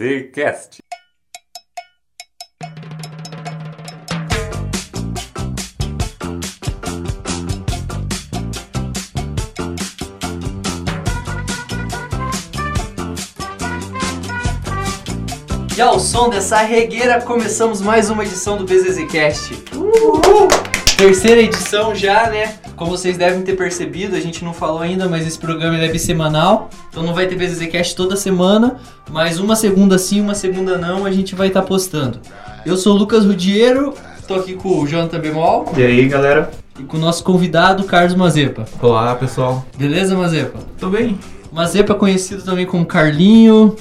[0.00, 0.78] BZZcast.
[15.76, 19.54] E ao som dessa regueira, começamos mais uma edição do BZZcast.
[20.96, 22.58] Terceira edição já, né?
[22.74, 26.70] Como vocês devem ter percebido, a gente não falou ainda, mas esse programa é bissemanal.
[26.90, 28.76] Então não vai ter BZZcast toda semana,
[29.10, 32.18] mas uma segunda sim, uma segunda não, a gente vai estar postando.
[32.66, 33.94] Eu sou o Lucas Rudiero,
[34.26, 36.50] tô aqui com o Jonathan Bemol E aí, galera?
[36.78, 38.64] e com o nosso convidado, Carlos Mazepa.
[38.82, 39.64] Olá, pessoal.
[39.78, 40.58] Beleza, Mazepa?
[40.78, 41.18] Tô bem?
[41.52, 43.76] Mazepa conhecido também como Carlinho,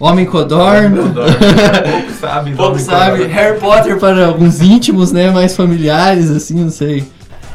[0.00, 1.12] Homem Codorno.
[1.14, 2.52] Pouco sabe.
[2.54, 3.32] Pouco sabe, quadrado.
[3.32, 5.30] Harry Potter para alguns íntimos, né?
[5.30, 7.04] Mais familiares, assim, não sei.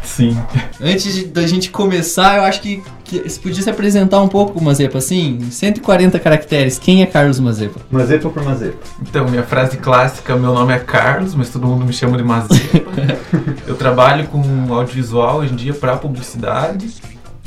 [0.04, 0.38] Sim.
[0.82, 4.98] Antes da gente começar, eu acho que, que você podia se apresentar um pouco, Mazepa,
[4.98, 6.78] assim, em 140 caracteres.
[6.78, 7.80] Quem é Carlos Mazepa?
[7.90, 8.78] Mazepa por Mazepa.
[9.02, 12.92] Então, minha frase clássica, meu nome é Carlos, mas todo mundo me chama de Mazepa.
[13.66, 14.42] eu trabalho com
[14.74, 16.94] audiovisual hoje em dia pra publicidade.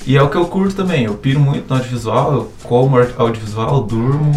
[0.06, 1.04] E é o que eu curto também.
[1.04, 4.32] Eu piro muito no audiovisual, eu como audiovisual, durmo,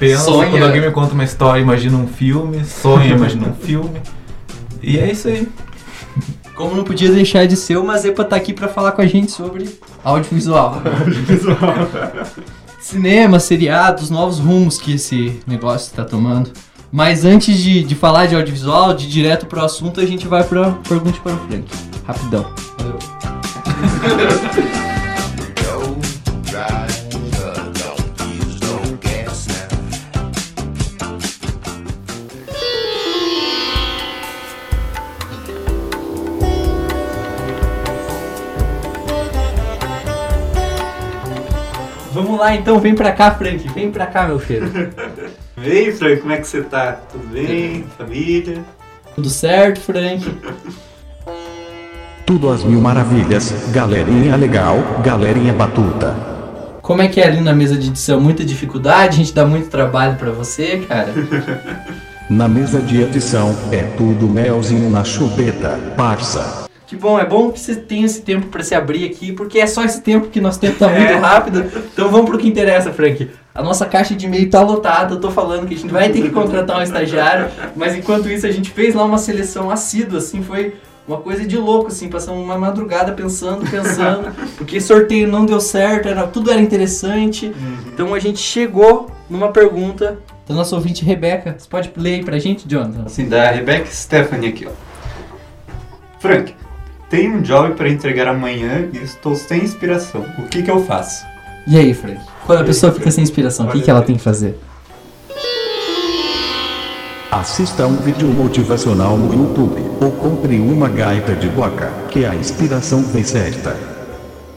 [0.00, 0.24] penso.
[0.24, 0.50] Sonha.
[0.50, 4.02] Quando alguém me conta uma história, imagino um filme, sonho, imagino um filme.
[4.82, 5.48] E é isso aí.
[6.56, 9.30] Como não podia deixar de ser, o Mazepa tá aqui pra falar com a gente
[9.30, 10.82] sobre audiovisual.
[12.80, 16.50] Cinema, seriados, novos rumos que esse negócio tá tomando.
[16.90, 20.42] Mas antes de, de falar de audiovisual, de ir direto pro assunto, a gente vai
[20.42, 21.66] pra Pergunte para o Frank.
[22.06, 22.46] Rapidão.
[42.38, 43.68] Vamos lá então, vem pra cá, Frank.
[43.70, 44.70] Vem pra cá, meu filho.
[45.58, 46.92] Aí, Frank, como é que você tá?
[46.92, 47.84] Tudo bem?
[47.98, 48.64] Família?
[49.16, 50.24] Tudo certo, Frank?
[52.24, 56.14] Tudo às mil maravilhas, galerinha legal, galerinha batuta.
[56.80, 58.20] Como é que é ali na mesa de edição?
[58.20, 59.14] Muita dificuldade?
[59.14, 61.12] A gente dá muito trabalho pra você, cara?
[62.30, 66.67] Na mesa de edição é tudo melzinho na chupeta, parça.
[66.88, 69.66] Que bom, é bom que você tenha esse tempo pra se abrir aqui, porque é
[69.66, 71.70] só esse tempo que nosso tempo tá muito rápido.
[71.92, 73.30] Então vamos pro que interessa, Frank.
[73.54, 76.22] A nossa caixa de e-mail tá lotada, eu tô falando que a gente vai ter
[76.22, 80.42] que contratar um estagiário, mas enquanto isso a gente fez lá uma seleção assídua, assim,
[80.42, 80.76] foi
[81.06, 86.08] uma coisa de louco, assim, passamos uma madrugada pensando, pensando, porque sorteio não deu certo,
[86.08, 87.52] era, tudo era interessante.
[87.86, 90.18] Então a gente chegou numa pergunta
[90.48, 91.54] da nossa ouvinte Rebeca.
[91.58, 93.02] Você pode ler aí pra gente, Jonathan?
[93.04, 94.70] Assim, da Rebecca Stephanie aqui, ó.
[96.18, 96.54] Frank,
[97.10, 100.26] tenho um job para entregar amanhã e estou sem inspiração.
[100.38, 101.24] O que que eu faço?
[101.66, 102.20] E aí, Frank?
[102.46, 104.58] Quando a pessoa fica sem inspiração, o que, que ela tem que fazer?
[107.30, 113.02] Assista um vídeo motivacional no YouTube ou compre uma gaita de boca, que a inspiração
[113.02, 113.76] vem certa.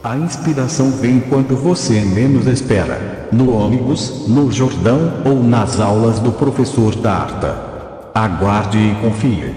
[0.02, 6.32] A inspiração vem quando você menos espera, no ônibus, no Jordão ou nas aulas do
[6.32, 8.10] professor Darta.
[8.14, 9.54] Aguarde e confie.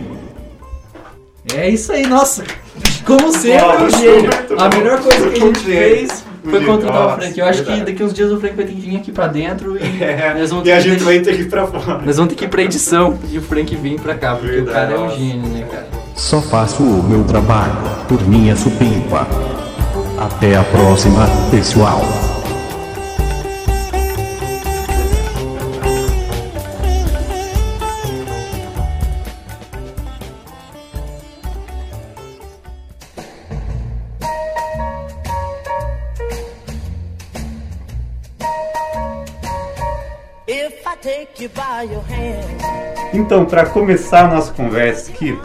[1.54, 2.44] É isso aí, nossa!
[3.06, 4.30] Como sempre, um gênio.
[4.58, 7.40] A melhor coisa que a gente fez foi contratar o Nossa, Frank.
[7.40, 7.92] Eu acho que verdade.
[7.92, 10.50] daqui uns dias o Frank vai ter que vir aqui pra dentro e É, nós
[10.50, 12.02] vamos e a ter gente que- vai ter que ir pra fora.
[12.06, 14.66] Nós vamos ter que ir pra edição e o Frank vir pra cá, porque o
[14.66, 15.88] Verdade, cara é um gênio, né, cara?
[16.16, 17.74] Só faço o meu trabalho,
[18.08, 19.28] por minha supimpa.
[20.18, 22.02] Até a próxima, pessoal.
[43.26, 45.36] Então, para começar a nossa conversa aqui,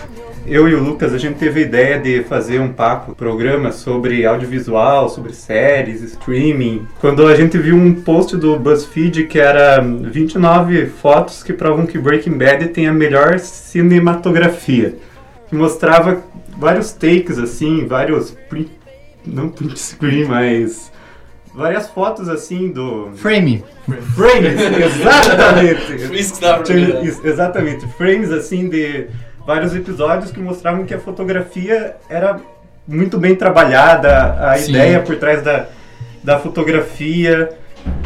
[0.47, 4.27] eu e o Lucas, a gente teve a ideia de fazer um papo, programa sobre
[4.27, 6.87] audiovisual, sobre séries, streaming.
[7.01, 11.97] Quando a gente viu um post do BuzzFeed que era 29 fotos que provam que
[11.97, 14.97] Breaking Bad tem a melhor cinematografia.
[15.49, 16.23] Que mostrava
[16.59, 18.71] vários takes, assim, vários print,
[19.25, 20.93] não print screen, mas
[21.55, 23.11] várias fotos, assim, do...
[23.17, 23.65] Frame.
[24.15, 24.61] Frames,
[25.01, 26.19] exatamente!
[26.19, 29.09] Isso que dá pra isso, exatamente, frames assim de
[29.47, 32.41] vários episódios que mostravam que a fotografia era
[32.87, 34.71] muito bem trabalhada, a Sim.
[34.71, 35.67] ideia por trás da,
[36.23, 37.51] da fotografia.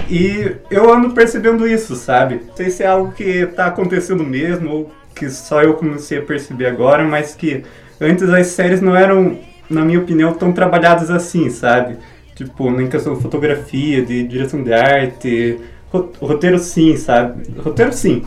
[0.08, 2.42] E eu ando percebendo isso, sabe?
[2.46, 6.22] Não sei se é algo que tá acontecendo mesmo ou que só eu comecei a
[6.22, 7.64] perceber agora, mas que
[8.00, 9.38] antes as séries não eram,
[9.68, 11.96] na minha opinião, tão trabalhadas assim, sabe?
[12.34, 15.58] Tipo, em questão de fotografia, de direção de arte,
[15.92, 17.42] ro- roteiro sim, sabe?
[17.62, 18.24] Roteiro sim.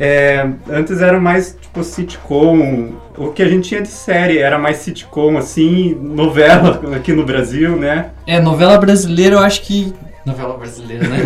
[0.00, 2.92] É, antes era mais tipo sitcom.
[3.16, 7.76] O que a gente tinha de série era mais sitcom, assim, novela aqui no Brasil,
[7.76, 8.10] né?
[8.26, 9.92] É, novela brasileira eu acho que.
[10.24, 11.16] Novela brasileira, né?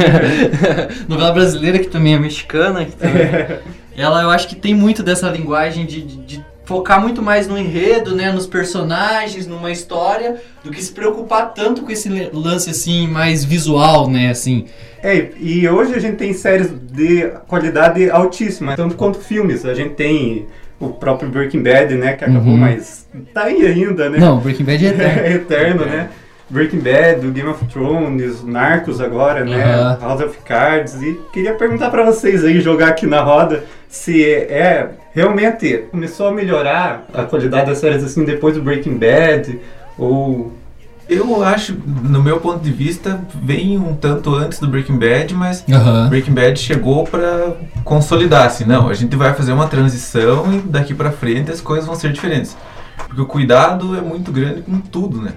[1.08, 3.26] novela brasileira que também é mexicana, que também...
[3.96, 7.59] ela eu acho que tem muito dessa linguagem de, de- de focar muito mais no
[7.59, 8.31] enredo, né?
[8.32, 14.09] Nos personagens, numa história, do que se preocupar tanto com esse lance assim, mais visual,
[14.09, 14.31] né?
[14.31, 14.67] Assim.
[15.03, 19.64] É, e hoje a gente tem séries de qualidade altíssima, tanto quanto filmes.
[19.67, 20.47] A gente tem
[20.79, 22.12] o próprio Breaking Bad, né?
[22.14, 22.59] Que acabou, Uhum.
[22.59, 24.19] mas tá aí ainda, né?
[24.19, 25.20] Não, Breaking Bad é eterno.
[25.23, 26.09] É eterno, né?
[26.52, 29.64] Breaking Bad, o Game of Thrones, Narcos agora, né?
[29.64, 29.99] Aham.
[30.00, 31.00] House of Cards.
[31.00, 36.32] E queria perguntar pra vocês aí, jogar aqui na roda, se é realmente começou a
[36.32, 39.58] melhorar a qualidade das séries assim depois do Breaking Bad
[39.99, 40.52] ou
[41.08, 45.64] Eu acho, no meu ponto de vista, vem um tanto antes do Breaking Bad, mas
[45.70, 46.08] Aham.
[46.08, 47.54] Breaking Bad chegou pra
[47.84, 51.87] consolidar, assim, não, a gente vai fazer uma transição e daqui pra frente as coisas
[51.87, 52.56] vão ser diferentes.
[53.06, 55.32] Porque o cuidado é muito grande com tudo, né?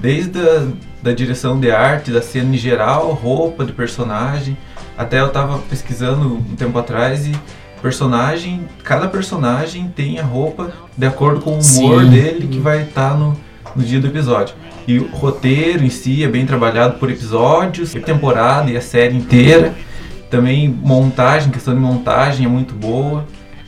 [0.00, 0.66] Desde a
[1.02, 4.56] da direção de arte, da cena em geral, roupa de personagem.
[4.96, 7.34] Até eu tava pesquisando um tempo atrás e
[7.80, 12.10] personagem, cada personagem tem a roupa de acordo com o humor Sim.
[12.10, 13.34] dele que vai estar no,
[13.74, 14.54] no dia do episódio.
[14.86, 19.16] E o roteiro em si é bem trabalhado por episódios, por temporada e a série
[19.16, 19.74] inteira.
[20.28, 23.24] Também montagem, questão de montagem é muito boa.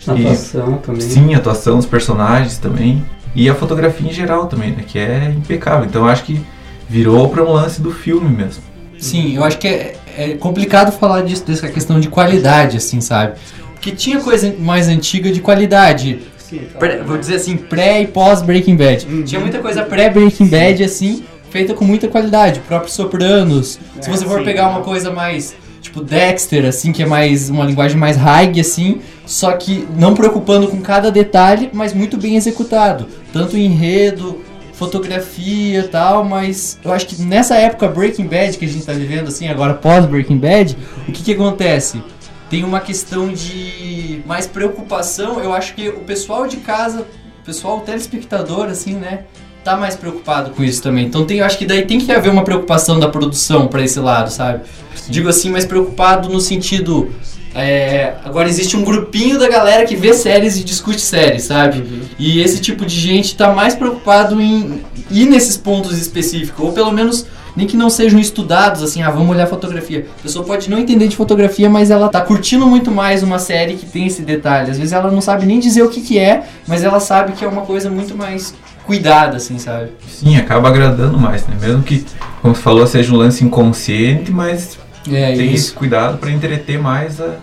[0.06, 1.00] E- atuação também?
[1.00, 3.02] Sim, a atuação dos personagens também.
[3.34, 4.84] E a fotografia em geral também, né?
[4.86, 5.86] Que é impecável.
[5.86, 6.40] Então eu acho que
[6.88, 8.62] virou para um lance do filme mesmo.
[8.98, 13.32] Sim, eu acho que é, é complicado falar disso, dessa questão de qualidade, assim, sabe?
[13.72, 16.20] Porque tinha coisa mais antiga de qualidade.
[16.38, 16.60] Sim.
[16.78, 19.06] Pré- vou dizer assim, pré e pós Breaking Bad.
[19.06, 19.22] Uhum.
[19.24, 22.60] Tinha muita coisa pré Breaking Bad, assim, feita com muita qualidade.
[22.60, 23.80] O próprio Sopranos.
[24.00, 24.44] Se É, você for sim.
[24.44, 29.00] pegar uma coisa mais, tipo, Dexter, assim, que é mais uma linguagem mais high, assim,
[29.26, 33.06] só que não preocupando com cada detalhe, mas muito bem executado.
[33.32, 34.40] Tanto enredo,
[34.72, 38.92] fotografia e tal, mas eu acho que nessa época Breaking Bad que a gente tá
[38.92, 40.76] vivendo, assim, agora pós Breaking Bad,
[41.06, 42.02] o que que acontece?
[42.48, 47.06] Tem uma questão de mais preocupação, eu acho que o pessoal de casa,
[47.42, 49.24] o pessoal telespectador, assim, né,
[49.64, 51.06] tá mais preocupado com isso também.
[51.06, 54.00] Então tem, eu acho que daí tem que haver uma preocupação da produção pra esse
[54.00, 54.62] lado, sabe?
[55.08, 57.10] Digo assim, mais preocupado no sentido.
[57.54, 61.84] é, agora existe um grupinho da galera que vê séries e discute séries, sabe?
[62.18, 66.90] E esse tipo de gente tá mais preocupado em ir nesses pontos específicos, ou pelo
[66.92, 70.06] menos nem que não sejam estudados, assim, ah, vamos olhar fotografia.
[70.18, 73.74] A pessoa pode não entender de fotografia, mas ela tá curtindo muito mais uma série
[73.74, 74.70] que tem esse detalhe.
[74.70, 77.44] Às vezes ela não sabe nem dizer o que que é, mas ela sabe que
[77.44, 79.90] é uma coisa muito mais cuidada, assim, sabe?
[80.08, 81.56] Sim, acaba agradando mais, né?
[81.60, 82.04] Mesmo que,
[82.40, 85.66] como você falou, seja um lance inconsciente, mas É tem isso.
[85.66, 87.36] esse cuidado para entreter mais a,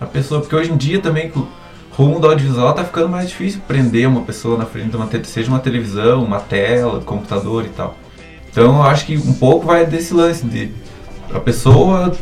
[0.00, 0.40] a pessoa.
[0.40, 1.48] Porque hoje em dia também, com o
[1.92, 5.48] rumo do audiovisual, tá ficando mais difícil prender uma pessoa na frente de uma seja
[5.48, 7.96] uma televisão, uma tela, do computador e tal.
[8.50, 10.70] Então eu acho que um pouco vai desse lance de
[11.32, 12.12] a pessoa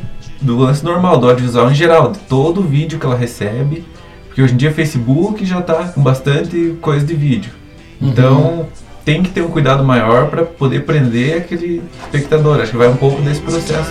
[0.41, 3.85] do lance normal, do audiovisual em geral, de todo o vídeo que ela recebe.
[4.27, 7.53] Porque hoje em dia Facebook já tá com bastante coisa de vídeo.
[8.03, 8.67] Então
[9.05, 12.61] tem que ter um cuidado maior para poder prender aquele espectador.
[12.61, 13.91] Acho que vai um pouco desse processo.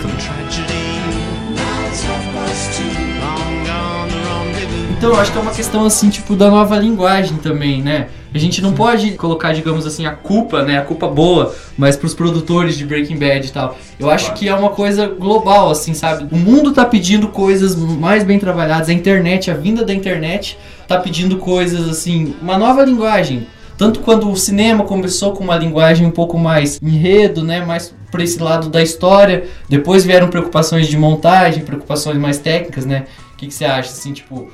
[4.97, 8.09] Então, acho que é uma questão assim, tipo, da nova linguagem também, né?
[8.33, 10.77] A gente não pode colocar, digamos assim, a culpa, né?
[10.77, 13.75] A culpa boa, mas pros produtores de Breaking Bad e tal.
[13.99, 14.39] Eu acho Claro.
[14.39, 16.27] que é uma coisa global, assim, sabe?
[16.31, 20.55] O mundo tá pedindo coisas mais bem trabalhadas, a internet, a vinda da internet
[20.87, 23.47] tá pedindo coisas assim, uma nova linguagem.
[23.81, 28.21] Tanto quando o cinema começou com uma linguagem um pouco mais enredo, né, mais por
[28.21, 33.05] esse lado da história, depois vieram preocupações de montagem, preocupações mais técnicas, né?
[33.33, 34.47] O que, que você acha, assim, tipo,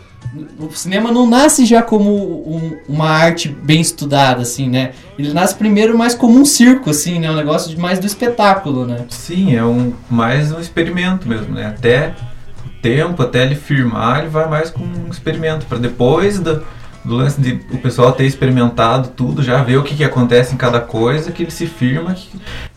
[0.58, 4.92] o cinema não nasce já como um- uma arte bem estudada, assim, né?
[5.20, 7.30] Ele nasce primeiro mais como um circo, assim, né?
[7.30, 9.04] Um negócio de mais do espetáculo, né?
[9.10, 11.66] Sim, é um mais um experimento mesmo, né?
[11.66, 12.14] Até
[12.66, 16.64] o tempo, até ele firmar, ele vai mais com um experimento para depois do,
[17.08, 20.58] do lance de o pessoal ter experimentado tudo, já ver o que, que acontece em
[20.58, 22.30] cada coisa, que ele se firma que,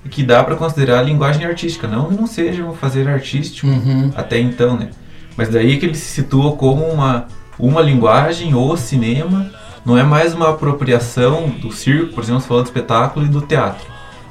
[0.08, 4.10] que dá para considerar a linguagem artística, não que não seja um fazer artístico Uhum.
[4.14, 4.90] até então, né?
[5.36, 7.26] Mas daí que ele se situa como uma
[7.58, 9.50] uma linguagem ou cinema,
[9.84, 13.86] não é mais uma apropriação do circo, por exemplo, falou do espetáculo e do teatro.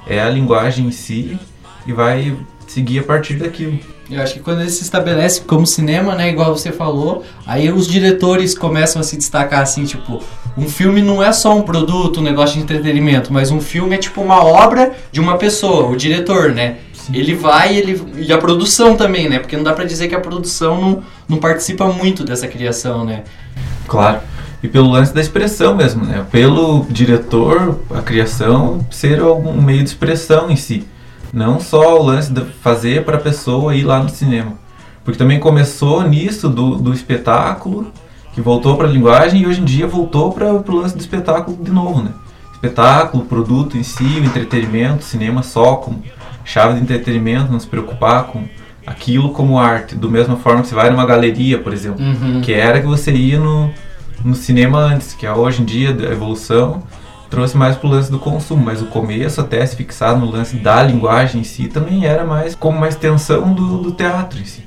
[0.07, 1.37] É a linguagem em si
[1.85, 2.35] e vai
[2.67, 3.79] seguir a partir daquilo.
[4.09, 7.87] Eu acho que quando ele se estabelece como cinema, né, igual você falou, aí os
[7.87, 10.19] diretores começam a se destacar assim, tipo,
[10.57, 13.99] um filme não é só um produto, um negócio de entretenimento, mas um filme é
[13.99, 16.77] tipo uma obra de uma pessoa, o diretor, né?
[17.13, 19.39] ele vai ele, e a produção também, né?
[19.39, 23.23] Porque não dá pra dizer que a produção não, não participa muito dessa criação, né?
[23.87, 24.19] Claro.
[24.61, 26.25] E pelo lance da expressão mesmo, né?
[26.31, 30.85] Pelo diretor, a criação ser algum meio de expressão em si.
[31.33, 34.53] Não só o lance de fazer para a pessoa ir lá no cinema.
[35.03, 37.91] Porque também começou nisso do, do espetáculo,
[38.33, 41.57] que voltou para a linguagem e hoje em dia voltou para o lance do espetáculo
[41.61, 42.11] de novo, né?
[42.53, 46.03] Espetáculo, produto em si, o entretenimento, cinema só como
[46.43, 48.43] chave de entretenimento, não se preocupar com
[48.85, 49.95] aquilo como arte.
[49.95, 52.41] Do mesma forma que você vai numa galeria, por exemplo, Uhum.
[52.41, 53.71] que era que você ia no,
[54.25, 56.83] no cinema antes, que é hoje em dia a evolução
[57.29, 60.81] trouxe mais pro lance do consumo, mas o começo até se fixar no lance da
[60.83, 64.63] linguagem em si também era mais como uma extensão do, do teatro em si.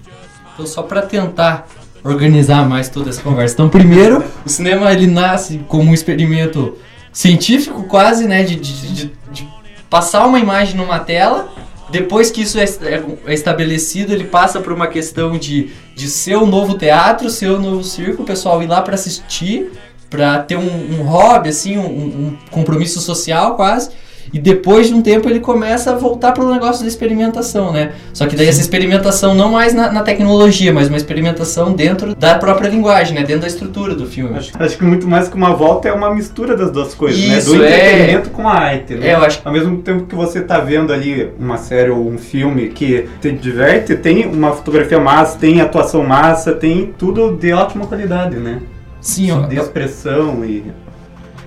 [0.55, 1.67] Então, só para tentar
[2.05, 3.55] organizar mais toda essa conversa.
[3.55, 6.77] Então, primeiro, o cinema ele nasce como um experimento
[7.13, 9.49] científico, quase, né, de, de- de- de
[9.91, 11.49] passar uma imagem numa tela.
[11.91, 16.37] Depois que isso é, é- é estabelecido, ele passa por uma questão de, de ser
[16.37, 19.71] o novo teatro, ser o novo circo, o pessoal ir lá para assistir,
[20.13, 23.91] para ter um, um hobby, assim, um, um compromisso social quase.
[24.33, 27.93] E depois de um tempo ele começa a voltar para o negócio da experimentação, né?
[28.15, 32.39] Só que daí essa experimentação não mais na, na tecnologia, mas uma experimentação dentro da
[32.39, 33.25] própria linguagem, né?
[33.25, 34.37] Dentro da estrutura do filme.
[34.37, 37.53] Acho, acho que muito mais que uma volta é uma mistura das duas coisas, Isso,
[37.53, 37.59] né?
[37.59, 37.77] Do é.
[37.77, 39.09] entretenimento com a arte, né?
[39.09, 42.17] É, eu acho Ao mesmo tempo que você tá vendo ali uma série ou um
[42.17, 47.87] filme que te diverte, tem uma fotografia massa, tem atuação massa, tem tudo de ótima
[47.87, 48.61] qualidade, né?
[49.03, 50.73] Sim, eu, de eu, expressão e...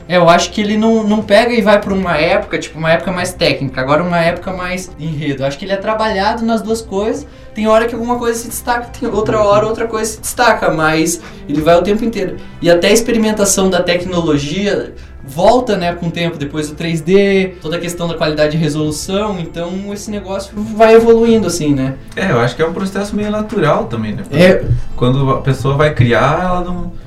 [0.07, 2.91] é, eu acho que ele não, não pega e vai para uma época, tipo, uma
[2.91, 5.41] época mais técnica, agora uma época mais enredo.
[5.41, 7.25] Eu acho que ele é trabalhado nas duas coisas.
[7.55, 11.21] Tem hora que alguma coisa se destaca, tem outra hora outra coisa se destaca, mas
[11.47, 12.35] ele vai o tempo inteiro.
[12.61, 14.93] E até a experimentação da tecnologia
[15.27, 19.39] volta, né, com o tempo, depois do 3D, toda a questão da qualidade de resolução,
[19.39, 21.95] então esse negócio vai evoluindo assim, né?
[22.15, 24.23] É, eu acho que é um processo meio natural também, né?
[24.31, 24.63] É,
[24.95, 27.04] Quando a pessoa vai criar, ela não.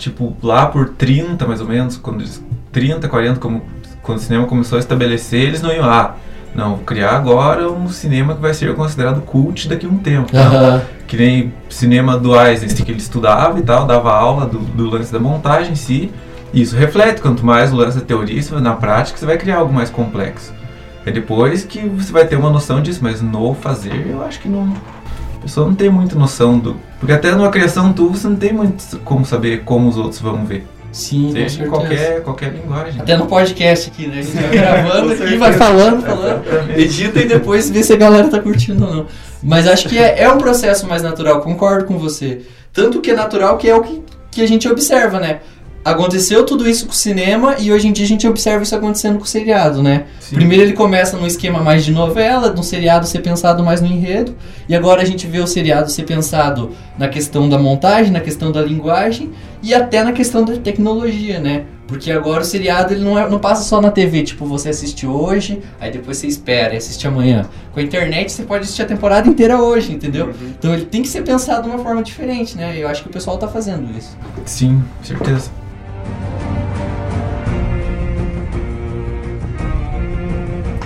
[0.00, 2.42] Tipo, lá por 30 mais ou menos, quando eles.
[2.72, 3.62] 30, 40, como,
[4.02, 5.84] quando o cinema começou a estabelecer, eles não iam.
[5.84, 6.14] Ah,
[6.54, 10.30] não, vou criar agora um cinema que vai ser considerado cult daqui a um tempo.
[10.32, 10.42] Não.
[10.42, 10.82] aham.
[11.06, 15.12] Que nem cinema do Eisenstein, que ele estudava e tal, dava aula do, do lance
[15.12, 16.10] da montagem em si.
[16.52, 19.72] E isso reflete, quanto mais o lance da teoria, na prática você vai criar algo
[19.72, 20.52] mais complexo.
[21.04, 24.48] É depois que você vai ter uma noção disso, mas no fazer eu acho que
[24.48, 24.74] não.
[25.40, 26.76] A pessoa não tem muita noção do.
[26.98, 30.44] Porque até numa criação tua você não tem muito como saber como os outros vão
[30.44, 30.66] ver.
[30.92, 33.00] Sim, Seja em qualquer, qualquer linguagem.
[33.00, 34.18] Até no podcast aqui, né?
[34.18, 36.42] A gente vai gravando aqui, vai falando, falando,
[36.76, 39.06] edita e depois vê se a galera tá curtindo ou não.
[39.42, 42.42] Mas acho que é, é um processo mais natural, concordo com você.
[42.72, 45.40] Tanto que é natural que é o que, que a gente observa, né?
[45.82, 49.16] Aconteceu tudo isso com o cinema e hoje em dia a gente observa isso acontecendo
[49.16, 50.04] com o seriado, né?
[50.20, 50.34] Sim.
[50.36, 54.36] Primeiro ele começa num esquema mais de novela, no seriado ser pensado mais no enredo,
[54.68, 58.52] e agora a gente vê o seriado ser pensado na questão da montagem, na questão
[58.52, 59.30] da linguagem
[59.62, 61.64] e até na questão da tecnologia, né?
[61.86, 65.06] Porque agora o seriado ele não, é- não passa só na TV, tipo, você assiste
[65.06, 67.48] hoje, aí depois você espera e assiste amanhã.
[67.72, 70.30] Com a internet você pode assistir a temporada inteira hoje, entendeu?
[70.58, 72.74] Então ele tem que ser pensado de uma forma diferente, né?
[72.76, 74.16] Eu acho que o pessoal tá fazendo isso.
[74.44, 75.50] Sim, certeza.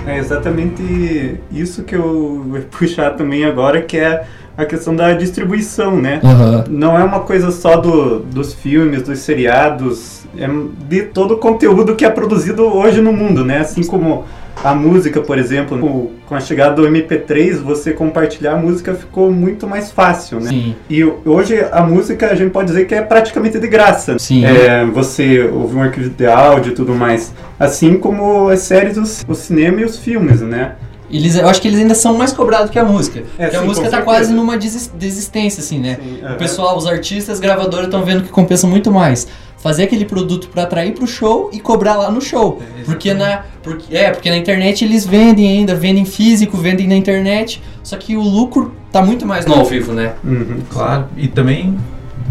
[0.07, 5.97] É exatamente isso que eu vou puxar também agora, que é a questão da distribuição,
[6.01, 6.21] né?
[6.69, 10.47] Não é uma coisa só do, dos filmes, dos seriados, é
[10.89, 13.59] de todo o conteúdo que é produzido hoje no mundo, né?
[13.59, 14.25] Assim como
[14.65, 15.79] a música, por exemplo,
[16.27, 20.49] com- a chegada do MP3, você compartilhar a música ficou muito mais fácil, né?
[20.49, 20.75] Sim.
[20.89, 24.19] E hoje a música a gente pode dizer que é praticamente de graça.
[24.19, 24.45] Sim.
[24.45, 27.33] É, você ouvir um arquivo de áudio e tudo mais.
[27.61, 28.97] Assim como as séries,
[29.29, 30.73] o cinema e os filmes, né?
[31.11, 33.21] Eles, eu acho que eles ainda são mais cobrados que a música.
[33.39, 35.99] É, porque a sim, música com tá quase numa desis- desistência, assim, né?
[36.03, 39.27] Sim, O pessoal, os artistas, gravadoras estão vendo que compensa muito mais
[39.59, 42.61] fazer aquele produto pra atrair pro show e cobrar lá no show.
[42.81, 46.97] É, porque na porque, é, porque na internet eles vendem ainda, vendem físico, vendem na
[46.97, 50.13] internet, só que o lucro tá muito mais no ao vivo, né?
[50.23, 50.59] Uhum.
[50.71, 51.07] Claro.
[51.17, 51.79] E também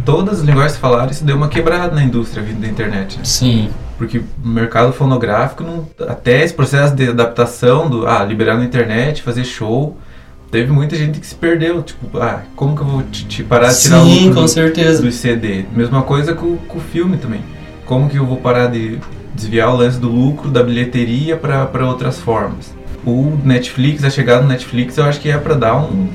[0.05, 3.17] todas as linguagens que falaram, isso deu uma quebrada na indústria da internet.
[3.17, 3.23] né?
[3.23, 3.69] Sim.
[3.97, 9.21] Porque o mercado fonográfico, não, até esse processo de adaptação do ah, liberar na internet,
[9.21, 9.97] fazer show,
[10.51, 11.81] teve muita gente que se perdeu.
[11.83, 15.01] Tipo, ah, como que eu vou te, te parar de tirar Sim, lucro com certeza.
[15.01, 15.65] do CD?
[15.75, 17.41] Mesma coisa com, com o filme também.
[17.85, 18.99] Como que eu vou parar de
[19.33, 22.73] desviar o lance do lucro da bilheteria para outras formas?
[23.05, 26.07] O Netflix, a chegada do Netflix, eu acho que é para dar um,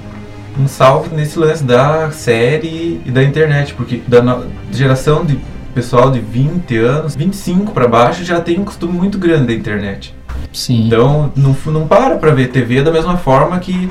[0.59, 4.43] um salve nesse lance da série e da internet, porque da
[4.73, 5.39] geração de
[5.79, 10.13] pessoal de 20 anos, 25 para baixo já tem um costume muito grande da internet.
[10.53, 10.89] Sim.
[10.89, 13.89] Então não, não para pra ver TV da mesma forma que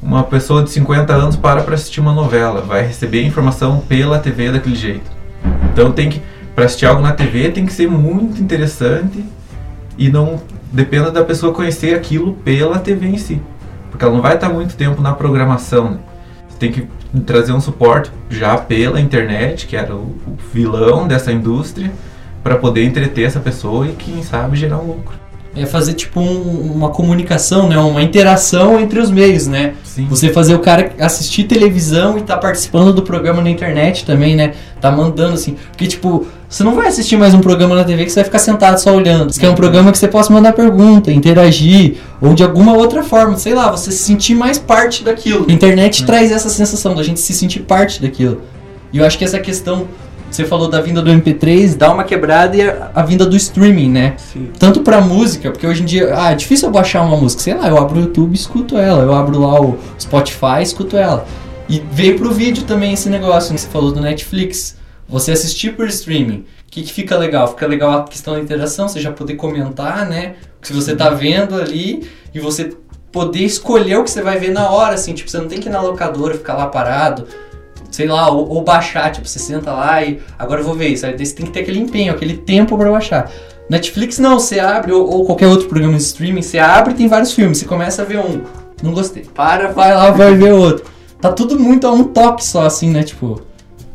[0.00, 2.60] uma pessoa de 50 anos para pra assistir uma novela.
[2.60, 5.10] Vai receber informação pela TV daquele jeito.
[5.72, 6.22] Então tem que,
[6.54, 9.24] pra assistir algo na TV, tem que ser muito interessante
[9.98, 10.40] e não
[10.70, 13.42] dependa da pessoa conhecer aquilo pela TV em si.
[13.90, 15.90] Porque ela não vai estar muito tempo na programação.
[15.90, 15.98] Né?
[16.48, 16.86] Você tem que
[17.20, 21.90] trazer um suporte já pela internet, que era o, o vilão dessa indústria,
[22.42, 25.16] para poder entreter essa pessoa e quem sabe gerar um lucro.
[25.58, 27.78] É fazer tipo um- uma comunicação, né?
[27.78, 29.72] Uma interação entre os meios, né?
[29.82, 30.06] Sim.
[30.10, 34.52] Você fazer o cara assistir televisão e tá participando do programa na internet também, né?
[34.82, 35.56] Tá mandando assim.
[35.70, 38.38] Porque, tipo, você não vai assistir mais um programa na TV que você vai ficar
[38.38, 39.32] sentado só olhando.
[39.32, 43.36] Você quer um programa que você possa mandar pergunta, interagir, ou de alguma outra forma,
[43.36, 45.46] sei lá, você se sentir mais parte daquilo.
[45.48, 48.42] A internet traz essa sensação da gente se sentir parte daquilo.
[48.92, 49.88] E eu acho que essa questão,
[50.30, 53.90] você falou da vinda do MP3, dá uma quebrada e a, a vinda do streaming,
[53.90, 54.14] né?
[54.32, 54.48] Sim.
[54.56, 57.54] Tanto pra música, porque hoje em dia, ah, é difícil eu baixar uma música, sei
[57.54, 60.96] lá, eu abro o YouTube e escuto ela, eu abro lá o Spotify e escuto
[60.96, 61.26] ela.
[61.68, 64.76] E veio pro vídeo também esse negócio que você falou do Netflix.
[65.08, 67.46] Você assistir por streaming, o que, que fica legal?
[67.48, 70.34] Fica legal a questão da interação, você já poder comentar, né?
[70.58, 72.76] O que você tá vendo ali e você
[73.12, 75.68] poder escolher o que você vai ver na hora, assim, tipo, você não tem que
[75.68, 77.26] ir na locadora, ficar lá parado,
[77.90, 81.06] sei lá, ou, ou baixar, tipo, você senta lá e agora eu vou ver isso.
[81.06, 83.30] Aí você tem que ter aquele empenho, aquele tempo pra baixar.
[83.70, 87.08] Netflix não, você abre, ou, ou qualquer outro programa de streaming, você abre e tem
[87.08, 88.42] vários filmes, você começa a ver um,
[88.82, 90.84] não gostei, para, vai lá, vai ver outro.
[91.20, 93.40] Tá tudo muito a um toque só, assim, né, tipo...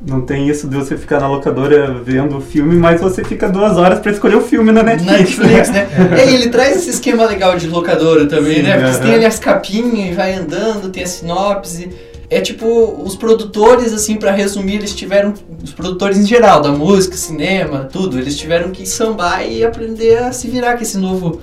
[0.05, 3.77] Não tem isso de você ficar na locadora vendo o filme, mas você fica duas
[3.77, 5.37] horas pra escolher o filme na Netflix.
[5.37, 5.87] Netflix, né?
[6.27, 8.77] E ele traz esse esquema legal de locadora também, Sim, né?
[8.77, 9.05] Porque você aham.
[9.05, 11.89] tem ali as capinhas e vai andando, tem a sinopse.
[12.31, 12.65] É tipo,
[13.05, 15.33] os produtores, assim, pra resumir, eles tiveram.
[15.63, 20.31] Os produtores em geral, da música, cinema, tudo, eles tiveram que sambar e aprender a
[20.31, 21.41] se virar com esse novo.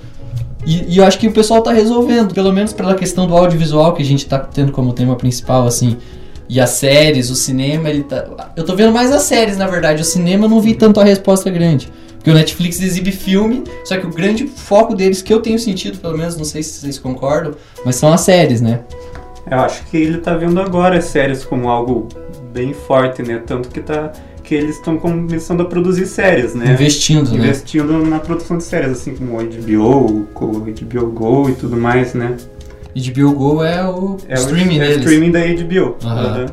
[0.65, 3.93] E, e eu acho que o pessoal tá resolvendo, pelo menos pela questão do audiovisual
[3.93, 5.95] que a gente tá tendo como tema principal, assim.
[6.49, 8.51] E as séries, o cinema, ele tá.
[8.55, 10.01] Eu tô vendo mais as séries, na verdade.
[10.01, 11.91] O cinema eu não vi tanto a resposta grande.
[12.15, 15.99] Porque o Netflix exibe filme, só que o grande foco deles, que eu tenho sentido,
[15.99, 17.53] pelo menos, não sei se vocês concordam,
[17.85, 18.81] mas são as séries, né?
[19.49, 22.09] Eu acho que ele tá vendo agora as séries como algo
[22.51, 23.41] bem forte, né?
[23.45, 24.11] Tanto que tá
[24.43, 26.73] que eles estão começando a produzir séries, né?
[26.73, 27.37] Investindo, né?
[27.37, 32.15] Investindo na produção de séries, assim como o HBO, o HBO Go e tudo mais,
[32.15, 32.35] né?
[33.11, 34.97] HBO Go é o É streaming o, é o deles.
[35.05, 35.97] streaming da HBO.
[36.03, 36.25] Aham.
[36.27, 36.45] Aham.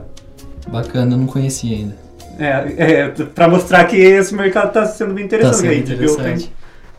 [0.68, 1.96] Bacana, eu não conhecia ainda.
[2.38, 5.56] É, é, pra mostrar que esse mercado tá sendo bem Tá interessante.
[5.58, 6.52] sendo a HBO interessante.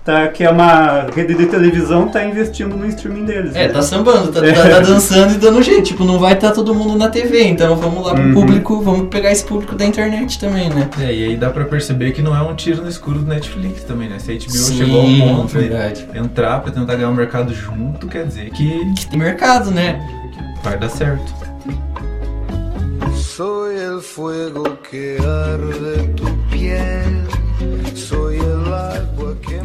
[0.07, 3.53] Tá, que é uma rede de televisão, tá investindo no streaming deles.
[3.53, 3.73] É, né?
[3.73, 5.83] tá sambando, tá, tá- tá dançando e dando jeito.
[5.83, 8.33] Tipo, não vai estar todo mundo na TV, então vamos lá pro Uhum.
[8.33, 10.89] público, vamos pegar esse público da internet também, né?
[10.97, 13.83] É, e aí dá pra perceber que não é um tiro no escuro do Netflix
[13.83, 14.17] também, né?
[14.17, 16.07] Se a HBO Sim, chegou a um ponto de verdade.
[16.15, 19.99] entrar pra tentar ganhar o mercado junto, quer dizer que Que tem mercado, né?
[20.63, 21.35] vai dar certo.
[23.15, 27.27] Soy el fuego que arde tu piel.
[27.93, 28.73] Soy el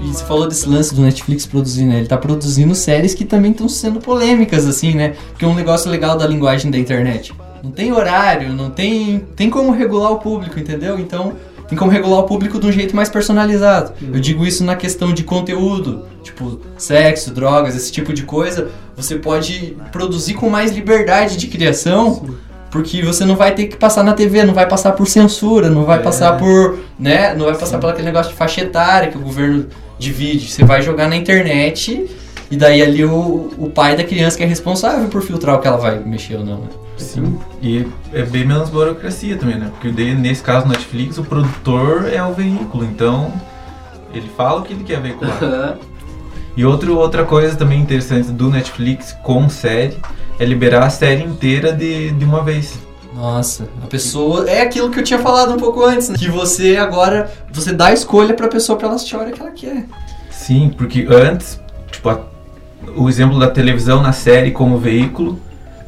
[0.00, 1.98] E você falou desse lance do Netflix produzir, né?
[1.98, 5.14] Ele tá produzindo séries que também estão sendo polêmicas, assim, né?
[5.30, 7.32] Porque é um negócio legal da linguagem da internet.
[7.62, 9.20] Não tem horário, não tem.
[9.37, 10.98] Tem como regular o público, entendeu?
[10.98, 11.35] Então.
[11.68, 13.94] Tem como regular o público de um jeito mais personalizado.
[14.02, 18.70] Eu digo isso na questão de conteúdo, tipo sexo, drogas, esse tipo de coisa.
[18.94, 22.28] Você pode produzir com mais liberdade de criação,
[22.72, 25.85] porque você não vai ter que passar na TV, não vai passar por censura, não
[25.85, 26.02] vai É.
[26.02, 29.66] passar por, né, não vai passar por aquele negócio de faixa etária que o governo
[29.98, 30.50] divide.
[30.50, 32.11] Você vai jogar na internet
[32.50, 35.68] e daí ali o, o pai da criança que é responsável por filtrar o que
[35.68, 36.61] ela vai mexer ou não.
[36.62, 36.66] né?
[36.96, 37.38] Sim.
[37.62, 39.70] E é bem menos burocracia também, né?
[39.78, 43.32] Porque nesse caso Netflix, o produtor é o veículo, então
[44.14, 45.76] ele fala o que ele quer veicular.
[46.54, 49.96] E outro, outra coisa também interessante do Netflix com série
[50.42, 52.78] é liberar a série inteira de, de uma vez.
[53.14, 56.16] Nossa, a pessoa é aquilo que eu tinha falado um pouco antes, né?
[56.18, 59.40] que você agora você dá a escolha pra pessoa pra ela assistir a hora que
[59.40, 59.85] ela quer.
[60.31, 62.20] Sim, porque antes, tipo, a-
[62.96, 65.38] o exemplo da televisão na série como veículo,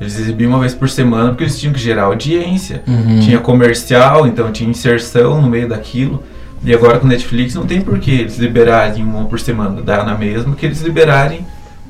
[0.00, 2.82] eles exibiam uma vez por semana porque eles tinham que gerar audiência.
[2.86, 3.20] Uhum.
[3.20, 6.22] Tinha comercial, então tinha inserção no meio daquilo.
[6.62, 9.82] E agora com Netflix não tem por que eles liberarem uma por semana.
[9.82, 11.44] Dá na mesma que eles liberarem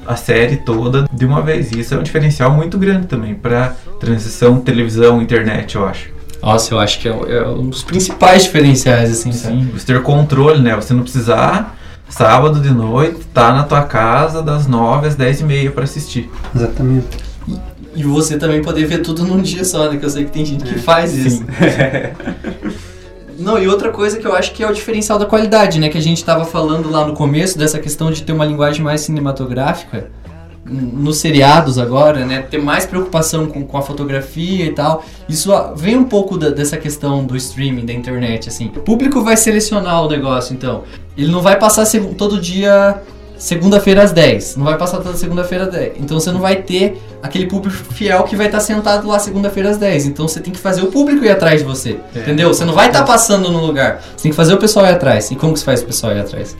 [0.07, 1.73] a série toda de uma vez.
[1.73, 6.11] E isso é um diferencial muito grande também para transição televisão internet, eu acho.
[6.43, 9.57] Nossa, eu acho que é, é um dos principais diferenciais, assim, sabe?
[9.57, 10.75] Sim, você ter controle, né?
[10.77, 11.77] Você não precisar
[12.09, 16.31] sábado de noite tá na tua casa das 9 às 10 e meia para assistir.
[16.55, 17.07] Exatamente.
[17.97, 19.97] E você também poder ver tudo num dia só, né?
[19.97, 21.45] Que eu sei que tem gente que faz isso.
[23.38, 25.88] Não, e outra coisa que eu acho que é o diferencial da qualidade, né?
[25.88, 29.01] Que a gente tava falando lá no começo dessa questão de ter uma linguagem mais
[29.03, 30.11] cinematográfica
[30.66, 32.40] nos seriados agora, né?
[32.51, 35.05] Ter mais preocupação com, com a fotografia e tal.
[35.29, 38.66] Isso ó, vem um pouco da- dessa questão do streaming, da internet, assim.
[38.75, 40.83] O público vai selecionar o negócio, então.
[41.16, 43.01] Ele não vai passar todo dia
[43.37, 44.57] segunda-feira às 10.
[44.57, 45.92] Não vai passar toda segunda-feira às 10.
[45.99, 49.77] Então você não vai ter aquele público fiel que vai estar sentado lá segunda-feira às
[49.79, 50.07] 10.
[50.07, 51.99] Então você tem que fazer o público ir atrás de você.
[52.14, 52.53] Entendeu?
[52.53, 54.03] Você não vai estar passando no lugar.
[54.16, 55.31] Você tem que fazer o pessoal ir atrás.
[55.31, 56.57] E como que você faz o pessoal ir atrás?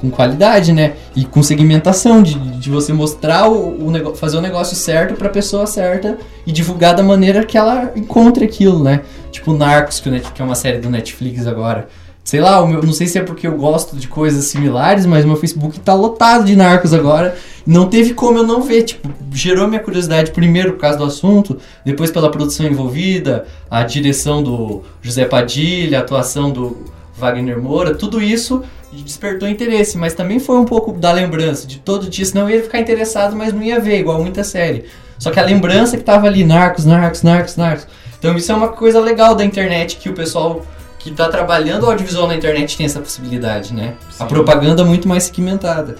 [0.00, 0.94] Com qualidade, né?
[1.16, 5.28] E com segmentação, de, de você mostrar o, o nego- fazer o negócio certo pra
[5.30, 9.00] pessoa certa e divulgar da maneira que ela encontre aquilo, né?
[9.30, 11.88] Tipo Narcos, que, que é uma série do Netflix agora.
[12.24, 15.26] Sei lá, o meu, não sei se é porque eu gosto de coisas similares, mas
[15.26, 17.36] meu Facebook tá lotado de narcos agora.
[17.66, 21.58] Não teve como eu não ver, tipo, gerou minha curiosidade primeiro por causa do assunto,
[21.84, 28.22] depois pela produção envolvida, a direção do José Padilha, a atuação do Wagner Moura, tudo
[28.22, 32.56] isso despertou interesse, mas também foi um pouco da lembrança de todo dia, senão eu
[32.56, 34.84] ia ficar interessado, mas não ia ver, igual muita série.
[35.18, 37.86] Só que a lembrança que tava ali, Narcos, Narcos, Narcos, Narcos.
[38.18, 40.64] Então isso é uma coisa legal da internet que o pessoal
[41.04, 43.92] que tá trabalhando o audiovisual na internet tem essa possibilidade, né?
[44.18, 44.26] A Sim.
[44.26, 45.96] propaganda é muito mais segmentada.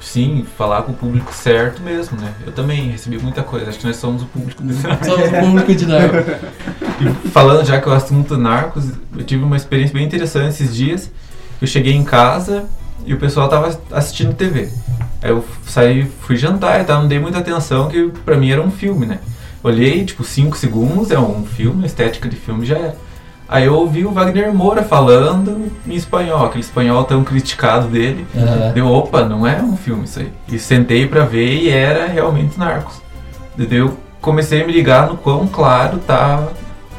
[0.00, 2.32] Sim, falar com o público certo mesmo, né?
[2.46, 5.74] Eu também recebi muita coisa, acho que nós somos o público desse Somos o público
[5.74, 6.34] de Narcos.
[6.98, 11.10] E falando já que o assunto Narcos, eu tive uma experiência bem interessante esses dias.
[11.60, 12.64] Eu cheguei em casa
[13.04, 14.70] e o pessoal tava assistindo TV.
[15.20, 18.62] Aí eu saí, fui jantar e tal, não dei muita atenção, que pra mim era
[18.62, 19.18] um filme, né?
[19.62, 23.07] Olhei, tipo, 5 segundos, é um filme, a estética de filme já era.
[23.48, 28.26] Aí eu ouvi o Wagner Moura falando em espanhol, aquele espanhol tão criticado dele.
[28.36, 28.72] Aham.
[28.74, 30.30] Deu, opa, não é um filme isso aí.
[30.48, 33.00] E sentei pra ver e era realmente Narcos.
[33.56, 36.46] Daí eu comecei a me ligar no quão claro tá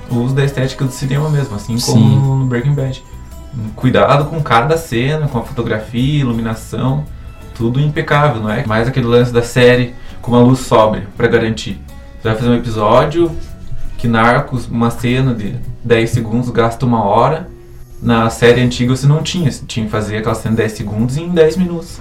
[0.09, 1.93] o uso da estética do cinema mesmo, assim Sim.
[1.93, 3.03] como no Breaking Bad.
[3.75, 7.03] Cuidado com cada cena, com a fotografia, iluminação,
[7.53, 8.65] tudo impecável, não é?
[8.65, 11.79] Mais aquele lance da série com uma luz sóbria pra garantir.
[12.21, 13.31] Você vai fazer um episódio
[13.97, 15.55] que Narcos, uma cena de
[15.89, 17.49] 10 segundos gasta uma hora.
[18.01, 21.17] Na série antiga você não tinha, você tinha que fazer aquela cena de 10 segundos
[21.17, 21.99] em 10 minutos.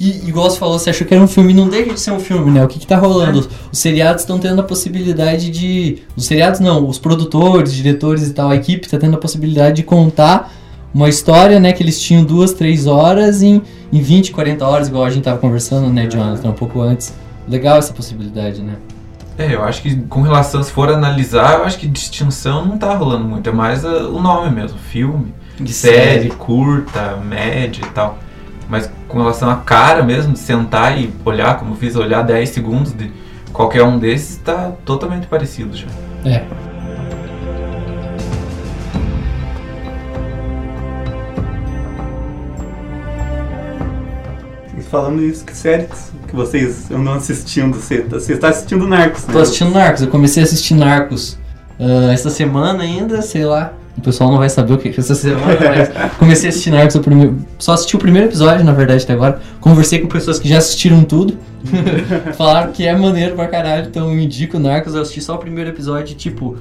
[0.00, 2.18] E igual você falou, você achou que era um filme, não deixa de ser um
[2.18, 2.64] filme, né?
[2.64, 3.38] O que que tá rolando?
[3.38, 6.02] Os, os seriados estão tendo a possibilidade de...
[6.16, 9.82] Os seriados não, os produtores, diretores e tal, a equipe tá tendo a possibilidade de
[9.84, 10.52] contar
[10.92, 11.72] uma história, né?
[11.72, 15.38] Que eles tinham duas, três horas em, em 20, 40 horas, igual a gente tava
[15.38, 17.14] conversando, né, Jonathan, um pouco antes.
[17.48, 18.74] Legal essa possibilidade, né?
[19.36, 22.94] É, eu acho que com relação, se for analisar, eu acho que distinção não tá
[22.94, 28.18] rolando muito, é mais ah, o nome mesmo, filme, De série, curta, média e tal.
[28.68, 32.48] Mas com relação à cara mesmo, de sentar e olhar, como eu fiz, olhar 10
[32.48, 33.10] segundos de
[33.52, 35.88] qualquer um desses, tá totalmente parecido já.
[36.24, 36.44] É.
[44.78, 47.74] E falando isso, que séries que vocês andam assistindo?
[47.74, 49.32] Você, tá- você está assistindo Narcos, né?
[49.32, 51.38] Tô assistindo Narcos, eu comecei a assistir Narcos
[51.78, 53.72] ah, essa semana ainda, sei lá.
[53.96, 55.46] O pessoal não vai saber o que é essa semana,
[55.96, 59.12] mas comecei a assistir Narcos, o primeiro, só assisti o primeiro episódio, na verdade, até
[59.12, 59.40] agora.
[59.60, 61.38] Conversei com pessoas que já assistiram tudo.
[62.36, 65.70] Falaram que é maneiro pra caralho, então eu indico Narcos, eu assisti só o primeiro
[65.70, 66.56] episódio e, tipo,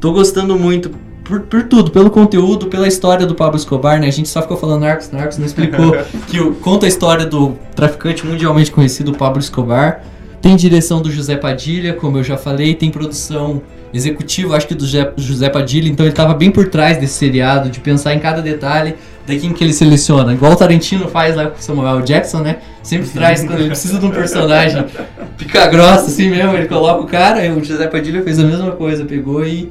[0.00, 0.90] tô gostando muito
[1.28, 4.08] por, por tudo, pelo conteúdo, pela história do Pablo Escobar, né?
[4.08, 5.94] A gente só ficou falando Narcos, Narcos, não explicou
[6.26, 10.02] que o, conta a história do traficante mundialmente conhecido Pablo Escobar.
[10.40, 13.60] Tem direção do José Padilha, como eu já falei, tem produção
[13.92, 17.68] executiva, acho que do José- José Padilha, então ele tava bem por trás desse seriado,
[17.70, 18.94] de pensar em cada detalhe
[19.26, 20.32] da quem que ele seleciona.
[20.32, 22.58] Igual o Tarantino faz lá com o Samuel Jackson, né?
[22.82, 24.84] Sempre traz quando ele precisa de um personagem
[25.36, 28.70] pica grossa assim mesmo, ele coloca o cara, e o José Padilha fez a mesma
[28.72, 29.70] coisa, pegou e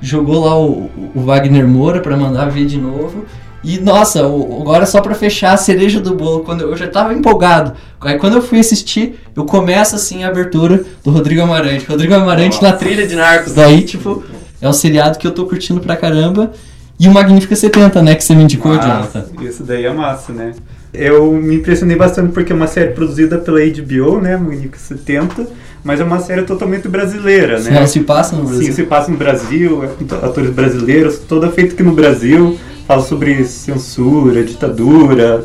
[0.00, 3.24] jogou lá o, o Wagner Moura pra mandar ver de novo.
[3.64, 6.86] E nossa, o- agora só pra fechar a cereja do bolo, quando eu, eu já
[6.86, 7.72] tava empolgado.
[8.00, 11.84] Aí quando eu fui assistir, eu começo assim a abertura do Rodrigo Amarante.
[11.86, 13.52] Rodrigo Amarante na trilha de Narcos.
[13.54, 14.22] Daí, tipo,
[14.60, 16.52] é um seriado que eu tô curtindo pra caramba.
[17.00, 18.98] E o Magnífica 70, né, que você me indicou, Jonathan.
[19.20, 19.26] Massa.
[19.40, 20.52] Isso daí é massa, né?
[20.92, 24.36] Eu me impressionei bastante porque é uma série produzida pela HBO, né?
[24.36, 25.46] Magnífica 70,
[25.84, 27.76] mas é uma série totalmente brasileira, né?
[27.76, 28.66] Ela se passa no Brasil.
[28.66, 32.58] Sim, se passa no Brasil, é com atores brasileiros, toda feita aqui no Brasil.
[32.86, 35.44] Fala sobre censura, ditadura,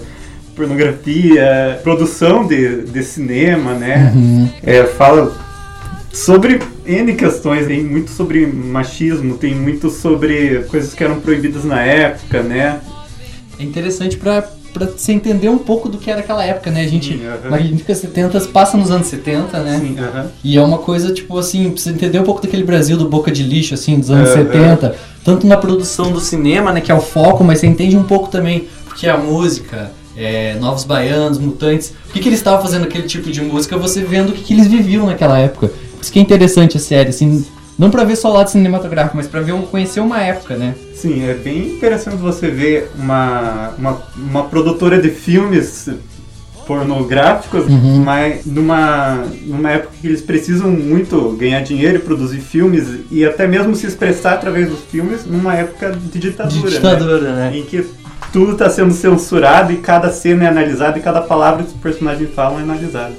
[0.55, 4.13] pornografia, produção de, de cinema, né?
[4.15, 4.49] Uhum.
[4.63, 5.35] É, fala
[6.11, 11.81] sobre N questões, tem muito sobre machismo, tem muito sobre coisas que eram proibidas na
[11.81, 12.79] época, né?
[13.59, 16.81] É interessante pra pra você entender um pouco do que era aquela época, né?
[16.81, 17.49] A gente, aham.
[17.51, 19.79] Magnífica 70 passa nos anos 70, né?
[19.79, 19.95] Sim.
[20.43, 23.31] E é uma coisa, tipo assim, pra você entender um pouco daquele Brasil do boca
[23.31, 24.45] de lixo, assim, dos anos Aham.
[24.45, 24.95] 70.
[25.23, 28.29] Tanto na produção do cinema, né, que é o foco, mas você entende um pouco
[28.29, 33.07] também porque a música, é, Novos Baianos, Mutantes, o que, que eles estavam fazendo aquele
[33.07, 35.67] tipo de música, você vendo o que, que eles viviam naquela época.
[35.67, 37.43] Por isso que é interessante a série, assim,
[37.77, 40.75] não pra ver só o lado cinematográfico, mas pra ver, um- conhecer uma época, né?
[40.93, 45.89] Sim, é bem interessante você ver uma, uma, uma produtora de filmes
[46.65, 48.01] pornográficos, Uhum.
[48.03, 53.45] mas numa, numa época que eles precisam muito ganhar dinheiro e produzir filmes e até
[53.47, 56.89] mesmo se expressar através dos filmes numa época de ditadura, De né?
[56.91, 57.51] ditadura, né?
[57.57, 57.85] Em que
[58.31, 62.29] tudo está sendo censurado e cada cena é analisada e cada palavra que os personagens
[62.33, 63.13] falam é analisada.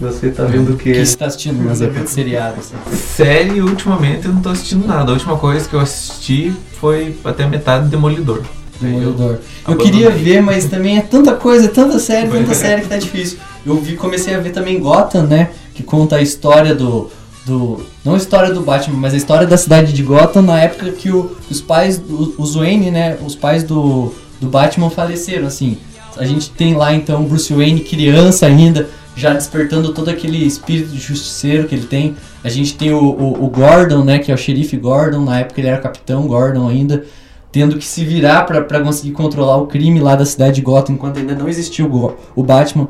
[0.00, 2.74] Você tá vendo O que você tá assistindo nas épocas de seriado, assim?
[2.96, 5.10] Série, ultimamente, eu não tô assistindo nada.
[5.10, 8.42] A última coisa que eu assisti foi até metade do Demolidor.
[8.80, 9.32] Demolidor.
[9.32, 9.38] Eu
[9.74, 9.92] abandonei.
[9.92, 12.54] queria ver, mas também é tanta coisa, tanta série, tanta é.
[12.54, 13.38] série que tá difícil.
[13.66, 15.50] Eu vi, comecei a ver também Gotham, né?
[15.74, 17.10] Que conta a história do.
[17.44, 20.90] do não a história do Batman, mas a história da cidade de Gotham na época
[20.92, 22.00] que o- os pais,
[22.38, 23.18] os Wayne, né?
[23.22, 25.76] Os pais do, do Batman faleceram, assim.
[26.16, 30.90] A gente tem lá então o Bruce Wayne, criança ainda, já despertando todo aquele espírito
[30.90, 32.16] de justiceiro que ele tem.
[32.42, 34.18] A gente tem o, o, o Gordon, né?
[34.18, 37.04] Que é o xerife Gordon, na época ele era capitão Gordon ainda
[37.52, 41.18] tendo que se virar pra conseguir controlar o crime lá da cidade de Gotham enquanto
[41.18, 42.88] ainda não existiu o, o Batman.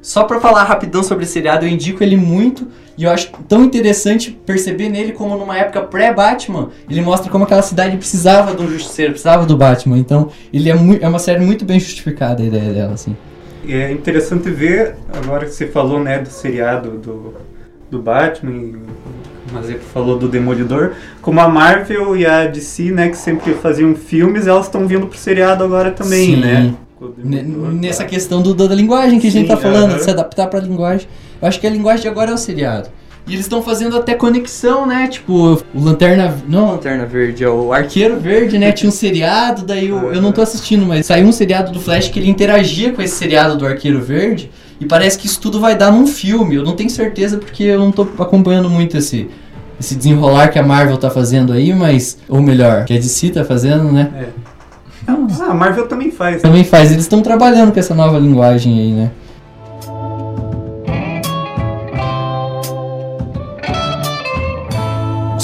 [0.00, 3.64] Só pra falar rapidão sobre esse seriado, eu indico ele muito e eu acho tão
[3.64, 8.68] interessante perceber nele como numa época pré-Batman, ele mostra como aquela cidade precisava de um
[8.68, 9.98] justiceiro, precisava do Batman.
[9.98, 13.16] Então, ele é, é uma série muito bem justificada a ideia dela, assim.
[13.68, 17.34] É interessante ver, agora que você falou né, do seriado do,
[17.90, 23.08] do Batman, e o Mazepo falou do Demolidor, como a Marvel e a DC, né,
[23.08, 26.40] que sempre faziam filmes, elas estão vindo pro seriado agora também, Sim.
[26.40, 26.74] né?
[26.98, 28.08] Com o N- Demolidor, Nessa tá.
[28.08, 31.06] questão do, da linguagem que a gente Sim, tá falando, de se adaptar pra linguagem.
[31.40, 32.88] Eu acho que a linguagem de agora é o seriado.
[33.26, 35.08] E eles estão fazendo até conexão, né?
[35.08, 36.36] Tipo, o Lanterna.
[36.46, 38.70] Não Lanterna Verde, é o Arqueiro Verde, né?
[38.70, 42.08] Tinha um seriado, daí eu, eu não tô assistindo, mas saiu um seriado do Flash
[42.08, 44.48] que ele interagia com esse seriado do Arqueiro Verde.
[44.80, 46.54] E parece que isso tudo vai dar num filme.
[46.54, 49.28] Eu não tenho certeza porque eu não tô acompanhando muito esse,
[49.80, 52.18] esse desenrolar que a Marvel tá fazendo aí, mas.
[52.28, 54.28] Ou melhor, que a DC tá fazendo, né?
[55.06, 55.16] Ah,
[55.50, 56.42] a Marvel também faz.
[56.42, 56.92] Também faz.
[56.92, 59.10] Eles estão trabalhando com essa nova linguagem aí, né?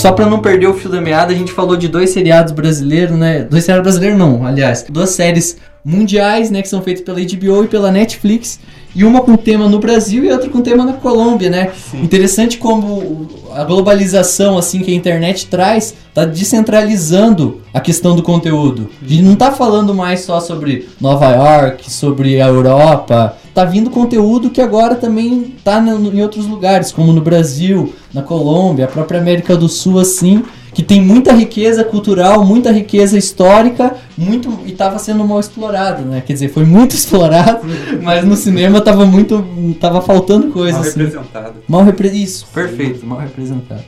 [0.02, 3.16] Só pra não perder o fio da meada, a gente falou de dois seriados brasileiros,
[3.16, 3.46] né?
[3.48, 4.84] Dois seriados brasileiros não, aliás.
[4.88, 6.62] Duas séries mundiais, né?
[6.62, 8.60] Que são feitas pela HBO e pela Netflix.
[8.94, 11.72] E uma com tema no Brasil e outra com tema na Colômbia, né?
[11.94, 18.90] Interessante como a globalização, assim, que a internet traz, tá descentralizando a questão do conteúdo.
[19.02, 23.36] A gente não tá falando mais só sobre Nova York, sobre a Europa.
[23.54, 28.84] Tá vindo conteúdo que agora também tá em outros lugares, como no Brasil, na Colômbia,
[28.84, 30.42] a própria América do Sul, assim,
[30.74, 36.22] que tem muita riqueza cultural, muita riqueza histórica, muito e tava sendo mal explorado, né?
[36.24, 37.60] Quer dizer, foi muito explorado,
[38.02, 40.98] mas no cinema tava muito, tava faltando coisa, Mal assim.
[40.98, 41.54] representado.
[41.68, 42.08] Mal repre...
[42.08, 43.82] Isso, perfeito, mal representado.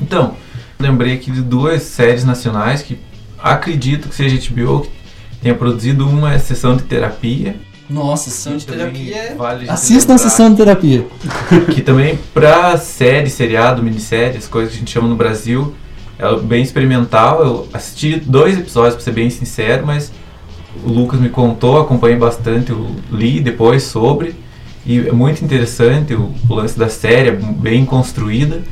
[0.00, 0.34] Então,
[0.78, 2.98] lembrei aqui de duas séries nacionais que
[3.38, 4.90] acredito que seja HBO que
[5.42, 6.08] tenha produzido.
[6.08, 7.56] Uma é Sessão de Terapia.
[7.90, 9.34] Nossa, sessão de terapia é...
[9.34, 11.04] vale a gente Assistam a sessão de terapia.
[11.74, 15.74] Que também, pra série, seriado, minissérie, as coisas que a gente chama no Brasil,
[16.20, 17.42] é bem experimental.
[17.42, 20.12] Eu assisti dois episódios, pra ser bem sincero, mas
[20.84, 24.34] o Lucas me contou, acompanhei bastante, eu li depois sobre.
[24.84, 28.62] E é muito interessante o, lance da série, é bem construída.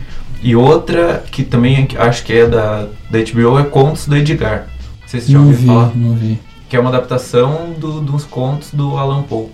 [0.42, 4.66] E outra que também acho que é da, da HBO é Contos do Edgar.
[5.00, 5.92] Não sei se já ouviu vi, falar.
[5.94, 6.38] não vi.
[6.68, 9.48] Que é uma adaptação do, dos contos do Alan Poe.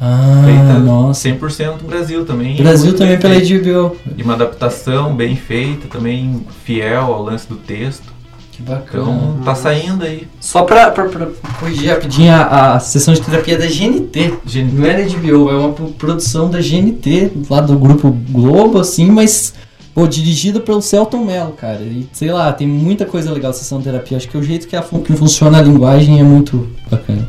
[0.00, 1.28] Ah, Feita nossa.
[1.28, 2.56] 100% Brasil também.
[2.56, 3.34] Brasil também pela.
[3.34, 3.96] HBO.
[4.16, 8.16] E uma adaptação bem feita, também fiel ao lance do texto.
[8.52, 9.02] Que bacana.
[9.04, 10.26] Então tá saindo aí.
[10.40, 11.26] Só pra, pra, pra
[11.60, 14.34] corrigir rapidinho, a, a sessão de terapia é da GNT.
[14.46, 18.78] Gente, Não é da HBO, é uma pro- produção da GNT, lá do grupo Globo,
[18.80, 19.54] assim, mas,
[19.94, 21.80] pô, dirigida pelo Celton Mello, cara.
[21.82, 24.16] E, sei lá, tem muita coisa legal sessão de terapia.
[24.16, 27.28] Acho que o jeito que, a, fun- que funciona a linguagem é muito bacana.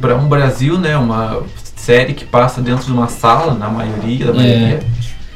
[0.00, 1.42] Pra um Brasil, né, uma
[1.86, 4.80] série que passa dentro de uma sala, na maioria da maioria,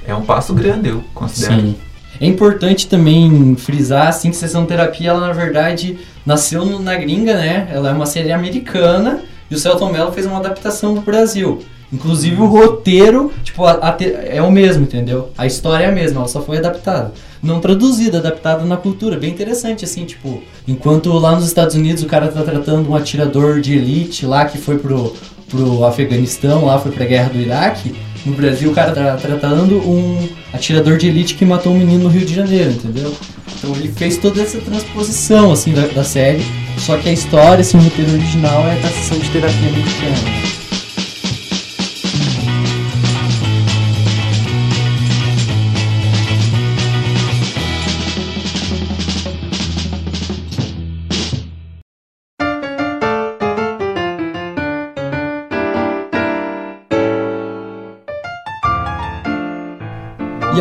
[0.05, 1.61] é, um passo grande, eu considero.
[1.61, 1.77] Sim.
[2.21, 7.69] É importante também frisar assim que Sessão Terapia, ela na verdade nasceu na gringa, né?
[7.73, 11.63] Ela é uma série americana e o Celton Mello fez uma adaptação pro Brasil.
[11.93, 13.97] Inclusive o roteiro, tipo, a- a
[14.39, 15.31] é o mesmo, entendeu?
[15.39, 17.13] A história é a mesma, ela só foi adaptada.
[17.43, 19.17] Não traduzida, adaptada na cultura.
[19.17, 23.61] Bem interessante, assim, tipo, enquanto lá nos Estados Unidos o cara tá tratando um atirador
[23.61, 25.15] de elite lá que foi pro,
[25.51, 30.29] pro Afeganistão, lá foi pra guerra do Iraque, no Brasil o cara tá tratando um
[30.53, 33.15] atirador de elite que matou um menino no Rio de Janeiro, entendeu?
[33.57, 36.45] Então ele fez toda essa transposição, assim, da, da série,
[36.79, 40.60] só que a história, assim, o roteiro original é da sessão de terapia americana.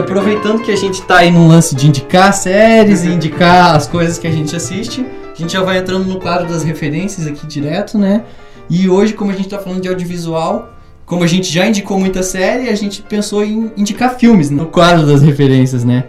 [0.09, 4.17] Aproveitando que a gente tá aí num lance de indicar séries e indicar as coisas
[4.17, 7.95] que a gente assiste, a gente já vai entrando no quadro das referências aqui direto,
[7.95, 8.23] né?
[8.67, 10.73] E hoje, como a gente tá falando de audiovisual,
[11.05, 15.05] como a gente já indicou muita série, a gente pensou em indicar filmes no quadro
[15.05, 16.05] das referências, né?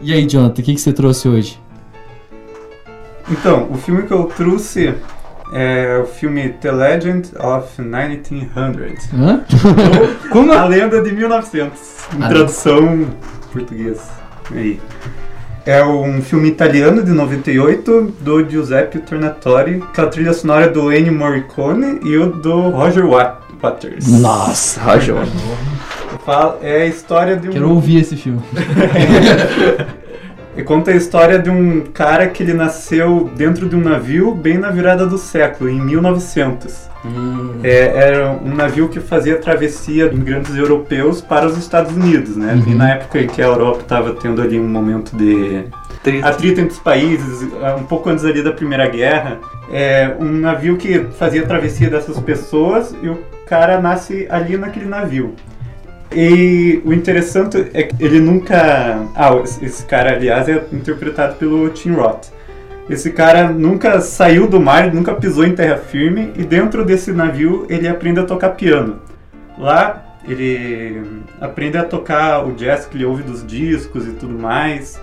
[0.00, 1.60] E aí, Jonathan, o que, que você trouxe hoje?
[3.28, 4.94] Então, o filme que eu trouxe
[5.52, 9.08] é o filme The Legend of 1900.
[9.12, 9.44] Hã?
[10.30, 10.52] Como?
[10.52, 11.80] A Lenda de 1900.
[12.14, 13.08] Em tradução
[13.50, 14.00] português.
[14.52, 14.80] Aí.
[15.66, 21.12] É um filme italiano de 98 do Giuseppe Tornatore, com a trilha sonora do Ennio
[21.12, 24.06] Morricone e o do Roger Wat- Waters.
[24.08, 25.16] Nossa, Roger.
[26.24, 27.52] Fala- É a história de um.
[27.52, 28.40] Quero ouvir esse filme.
[30.60, 34.58] E conta a história de um cara que ele nasceu dentro de um navio bem
[34.58, 36.90] na virada do século, em 1900.
[37.64, 42.52] É, era um navio que fazia travessia de imigrantes europeus para os Estados Unidos, né?
[42.52, 42.72] Uhum.
[42.72, 45.64] E na época em que a Europa estava tendo ali um momento de
[46.22, 49.38] atrito entre os países, um pouco antes ali da Primeira Guerra,
[49.72, 55.34] é um navio que fazia travessia dessas pessoas e o cara nasce ali naquele navio.
[56.12, 59.06] E o interessante é que ele nunca.
[59.14, 59.30] Ah,
[59.62, 62.28] esse cara, aliás, é interpretado pelo Tim Roth.
[62.88, 67.64] Esse cara nunca saiu do mar, nunca pisou em terra firme e dentro desse navio
[67.68, 69.00] ele aprende a tocar piano.
[69.56, 71.00] Lá ele
[71.40, 75.00] aprende a tocar o jazz que ele ouve dos discos e tudo mais.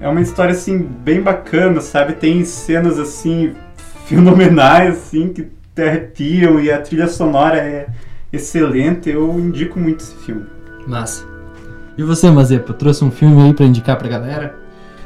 [0.00, 2.14] É uma história assim bem bacana, sabe?
[2.14, 3.54] Tem cenas assim
[4.06, 7.86] fenomenais assim que te arrepiam e a trilha sonora é
[8.32, 9.10] excelente.
[9.10, 10.44] Eu indico muito esse filme.
[10.86, 11.24] Massa.
[11.96, 14.54] E você, Mazepa, trouxe um filme aí pra indicar pra galera?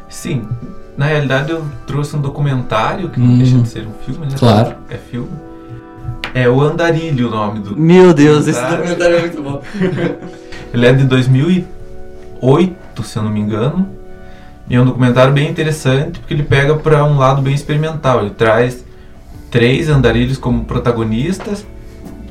[0.09, 0.49] Sim,
[0.97, 3.27] na realidade eu trouxe um documentário, que Hum.
[3.27, 4.37] não deixa de ser um filme, né?
[4.39, 4.77] Claro.
[4.89, 5.29] É filme.
[6.33, 7.77] É o Andarilho o nome do.
[7.77, 8.85] Meu Deus, esse Documentário.
[8.97, 9.63] documentário é muito bom.
[10.73, 13.89] Ele é de 2008, se eu não me engano.
[14.69, 18.21] E é um documentário bem interessante porque ele pega para um lado bem experimental.
[18.21, 18.85] Ele traz
[19.51, 21.65] três andarilhos como protagonistas.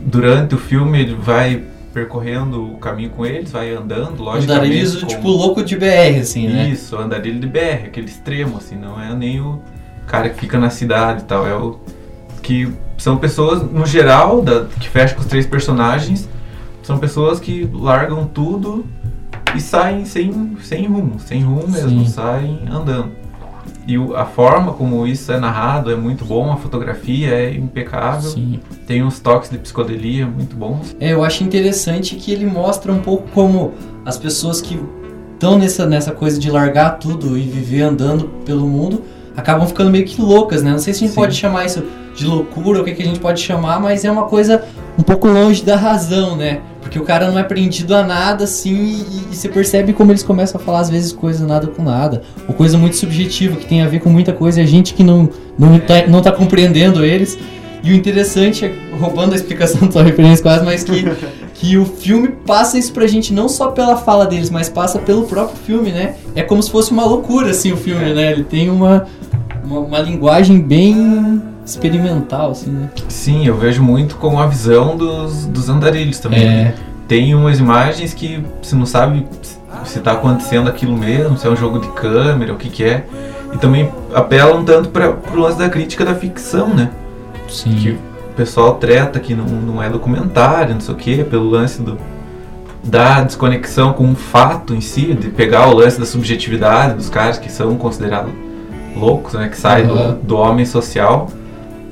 [0.06, 1.64] Durante o filme ele vai
[1.94, 4.52] percorrendo o caminho com eles, vai andando, logicamente.
[4.68, 6.70] Andarilhos, com- tipo, louco de BR, assim, né?
[6.70, 9.62] Isso, andarilho de BR, aquele extremo, assim, não é nem o
[10.06, 11.80] cara que fica na cidade e tal, é o
[12.44, 16.30] que são pessoas, no geral, da, que fecha com os três personagens,
[16.84, 18.86] são pessoas que largam tudo
[19.56, 22.08] e saem sem, sem rumo, sem rumo mesmo, Sim.
[22.08, 23.12] saem andando.
[23.88, 28.32] E o- a forma como isso é narrado é muito bom, a fotografia é impecável,
[28.32, 28.60] Sim.
[28.88, 30.96] tem uns toques de psicodelia muito bons.
[31.00, 34.80] É, eu acho interessante que ele mostra um pouco como as pessoas que
[35.34, 39.04] estão nessa, nessa coisa de largar tudo e viver andando pelo mundo
[39.38, 40.72] acabam ficando meio que loucas, né?
[40.72, 41.22] Não sei se a gente Sim.
[41.22, 41.84] pode chamar isso
[42.16, 44.64] de loucura, ou o que, que a gente pode chamar, mas é uma coisa
[44.98, 46.62] um pouco longe da razão, né?
[46.82, 50.24] Porque o cara não é prendido a nada, assim, e, e você percebe como eles
[50.24, 53.82] começam a falar, às vezes, coisa nada com nada, ou coisa muito subjetiva, que tem
[53.82, 57.04] a ver com muita coisa, e a gente que não, não, tá, não tá compreendendo
[57.04, 57.38] eles.
[57.84, 61.06] E o interessante é, roubando a explicação da sua referência quase, mas que,
[61.54, 65.24] que o filme passa isso pra gente não só pela fala deles, mas passa pelo
[65.24, 66.16] próprio filme, né?
[66.36, 68.32] É como se fosse uma loucura, assim, o filme, né?
[68.32, 69.06] Ele tem uma,
[69.64, 72.90] uma, uma linguagem bem experimental, assim, né?
[73.10, 76.48] Sim, eu vejo muito com a visão dos, dos andarilhos também.
[76.48, 76.76] É.
[77.08, 79.26] Tem umas imagens que você não sabe
[79.84, 83.06] se está acontecendo aquilo mesmo, se é um jogo de câmera, o que que é.
[83.54, 86.90] E também apelam tanto para o lance da crítica da ficção, né?
[87.50, 87.76] Sim.
[87.76, 91.82] Que o pessoal treta que não, não é documentário, não sei o que, pelo lance
[91.82, 91.98] do,
[92.84, 97.38] da desconexão com o fato em si, de pegar o lance da subjetividade dos caras
[97.38, 98.32] que são considerados
[98.96, 99.48] loucos, né?
[99.48, 100.14] Que saem Aham.
[100.14, 101.30] do, do homem social.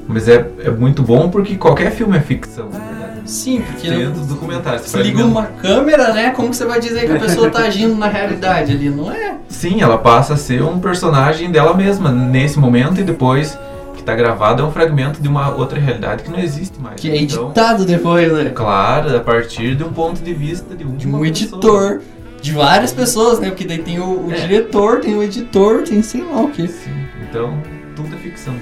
[0.08, 3.22] Mas é, é muito bom porque qualquer filme é ficção, verdade.
[3.26, 4.82] Sim, porque Dentro dos documentários.
[4.82, 6.32] você liga mim, uma câmera, né?
[6.32, 8.90] Como que você vai dizer que a pessoa tá agindo na realidade ali?
[8.90, 9.36] Não é?
[9.48, 13.58] Sim, ela passa a ser um personagem dela mesma nesse momento e depois
[13.96, 16.96] que tá gravado é um fragmento de uma outra realidade que não existe mais.
[17.00, 18.52] Que é Então, editado depois, né?
[18.54, 21.28] Claro, a partir de um ponto de vista de, De um pessoa.
[21.28, 22.02] editor.
[22.42, 23.48] De várias pessoas, né?
[23.52, 24.36] Porque daí tem o, o É.
[24.36, 26.68] diretor, tem o editor, tem sei lá o que.
[26.68, 26.92] Sim,
[27.30, 27.54] então
[27.96, 28.56] tudo é ficção.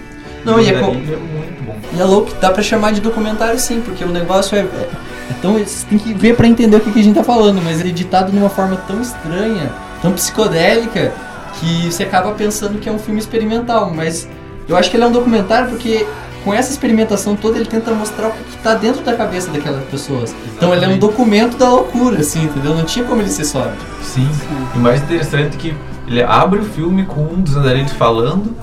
[0.45, 1.75] Não, e é Aquilo com- é muito bom.
[1.93, 4.61] E é louco, dá pra chamar de documentário sim, porque o negócio é.
[4.61, 4.89] é
[5.37, 7.79] então você tem que ver pra entender o que, que a gente tá falando, mas
[7.79, 9.71] ele é editado de uma forma tão estranha,
[10.01, 11.13] tão psicodélica,
[11.59, 13.91] que você acaba pensando que é um filme experimental.
[13.95, 14.27] Mas
[14.67, 16.05] eu acho que ele é um documentário porque
[16.43, 19.83] com essa experimentação toda ele tenta mostrar o que, que tá dentro da cabeça daquelas
[19.85, 20.35] pessoas.
[20.57, 20.99] Então ele é um Exatamente.
[20.99, 22.73] documento da loucura, assim, entendeu?
[22.73, 23.77] Não tinha como ele ser sóbrio.
[24.01, 24.27] Sim.
[24.73, 25.75] E o mais interessante é que
[26.07, 28.55] ele abre o filme com um dos andarilhos falando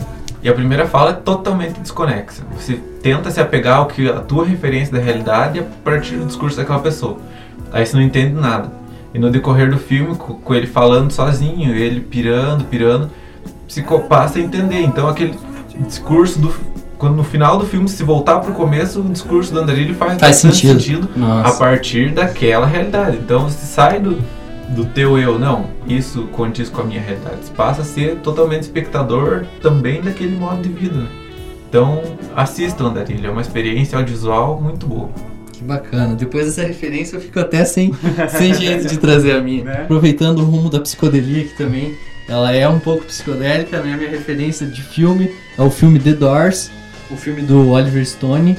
[0.42, 2.42] e a primeira fala é totalmente desconexa.
[2.56, 6.26] Você tenta se apegar ao que a tua referência da realidade é a partir do
[6.26, 7.16] discurso daquela pessoa.
[7.72, 8.70] Aí você não entende nada.
[9.12, 13.10] E no decorrer do filme, co- com ele falando sozinho, ele pirando, pirando,
[13.86, 14.80] co- passa a entender.
[14.82, 15.34] Então aquele
[15.86, 16.54] discurso do
[16.98, 20.36] quando no final do filme se voltar pro começo, o discurso do andarilho faz, Faz
[20.36, 20.80] sentido.
[20.80, 21.08] sentido
[21.44, 23.18] a partir daquela realidade.
[23.18, 24.18] Então você sai do,
[24.70, 27.36] do teu eu, não, isso condiz com a minha realidade.
[27.42, 30.94] Você passa a ser totalmente espectador também daquele modo de vida.
[30.94, 31.08] né?
[31.68, 32.02] Então
[32.34, 35.10] assista o Andarilho, é uma experiência audiovisual muito boa.
[35.52, 36.14] Que bacana.
[36.14, 37.92] Depois dessa referência eu fico até sem,
[38.30, 39.64] sem jeito de trazer a minha.
[39.64, 39.82] Né?
[39.82, 41.94] Aproveitando o rumo da psicodelia aqui também.
[42.28, 43.96] Ela é um pouco psicodélica, né?
[43.96, 46.70] Minha referência de filme é o filme The Doors,
[47.10, 48.54] o filme do Oliver Stone.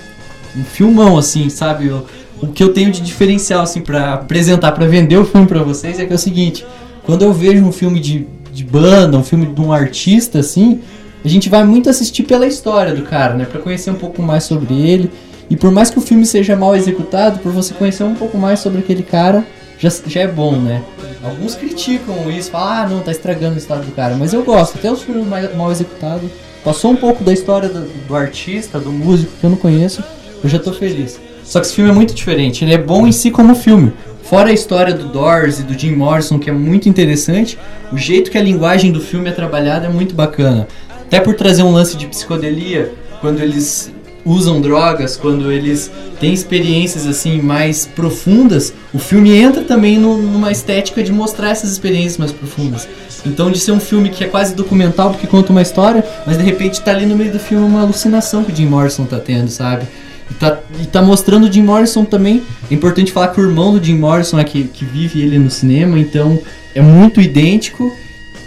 [0.57, 1.89] Um filmão, assim, sabe?
[1.89, 2.03] O,
[2.41, 5.99] o que eu tenho de diferencial, assim, pra apresentar, pra vender o filme pra vocês
[5.99, 6.65] é que é o seguinte:
[7.03, 10.79] quando eu vejo um filme de, de banda, um filme de um artista, assim,
[11.23, 13.45] a gente vai muito assistir pela história do cara, né?
[13.45, 15.11] Pra conhecer um pouco mais sobre ele.
[15.49, 18.59] E por mais que o filme seja mal executado, por você conhecer um pouco mais
[18.59, 19.43] sobre aquele cara,
[19.79, 20.83] já, já é bom, né?
[21.23, 24.15] Alguns criticam isso, falam, ah, não, tá estragando o estado do cara.
[24.15, 26.29] Mas eu gosto, até os filmes mais, mal executados.
[26.63, 30.03] Passou um pouco da história do, do artista, do músico que eu não conheço,
[30.43, 31.19] eu já tô feliz.
[31.49, 33.91] Só que esse filme é muito diferente, ele é bom em si como filme.
[34.21, 37.57] Fora a história do Doors e do Jim Morrison, que é muito interessante,
[37.91, 40.67] o jeito que a linguagem do filme é trabalhada é muito bacana.
[41.07, 43.91] Até por trazer um lance de psicodelia, quando eles
[44.23, 45.89] usam drogas, quando eles
[46.19, 51.71] têm experiências assim mais profundas, o filme entra também no- numa estética de mostrar essas
[51.71, 52.87] experiências mais profundas.
[53.25, 56.43] Então de ser um filme que é quase documental porque conta uma história, mas de
[56.43, 59.49] repente tá ali no meio do filme uma alucinação que o Jim Morrison tá tendo,
[59.49, 59.87] sabe?
[60.29, 62.43] E tá, e tá mostrando o Jim Morrison também.
[62.69, 65.49] É importante falar que o irmão do Jim Morrison é que, que vive ele no
[65.49, 66.39] cinema, então
[66.75, 67.95] é muito idêntico.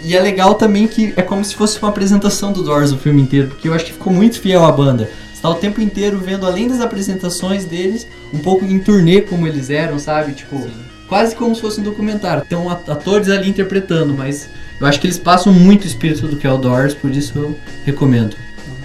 [0.03, 3.21] E é legal também que é como se fosse uma apresentação do Doors o filme
[3.21, 5.09] inteiro, porque eu acho que ficou muito fiel à banda.
[5.33, 9.47] Você tá o tempo inteiro vendo, além das apresentações deles, um pouco em turnê como
[9.47, 10.33] eles eram, sabe?
[10.33, 10.67] Tipo,
[11.07, 12.43] quase como se fosse um documentário.
[12.69, 16.45] At- atores ali interpretando, mas eu acho que eles passam muito o espírito do que
[16.47, 18.35] é o Doors, por isso eu recomendo.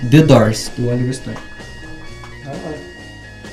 [0.08, 1.36] The Doors, do Oliver Stone.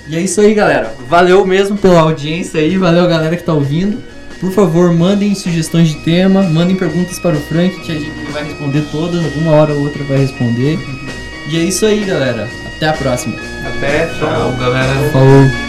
[0.08, 0.94] E é isso aí, galera.
[1.08, 4.02] Valeu mesmo pela audiência aí, valeu galera que tá ouvindo.
[4.40, 8.44] Por favor, mandem sugestões de tema, mandem perguntas para o Frank que a gente vai
[8.44, 10.78] responder todas, alguma hora ou outra vai responder.
[11.50, 12.48] E é isso aí, galera.
[12.76, 13.36] Até a próxima.
[13.66, 15.10] Até, Tchau, galera.
[15.12, 15.65] Falou.